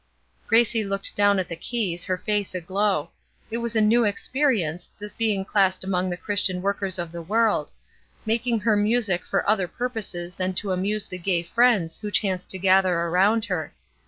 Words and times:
Gracie 0.47 0.83
looked 0.83 1.15
down 1.15 1.37
at 1.37 1.47
the 1.47 1.55
keys, 1.55 2.05
her 2.05 2.17
face 2.17 2.55
aglow. 2.55 3.11
It 3.51 3.59
was 3.59 3.75
a 3.75 3.81
new 3.81 4.03
experience, 4.03 4.89
this 4.97 5.13
being 5.13 5.45
classed 5.45 5.83
among 5.83 6.09
the 6.09 6.17
Christian 6.17 6.63
workers 6.63 6.97
of 6.97 7.11
the 7.11 7.21
world; 7.21 7.69
making 8.25 8.61
her 8.61 8.75
music 8.75 9.23
for 9.23 9.47
other 9.47 9.67
purposes 9.67 10.33
than 10.33 10.55
to 10.55 10.71
amuse 10.71 11.05
the 11.05 11.19
gay 11.19 11.43
friends 11.43 11.99
who 11.99 12.09
chanced 12.09 12.49
to 12.49 12.57
gather 12.57 12.95
around 13.01 13.45
her. 13.45 13.75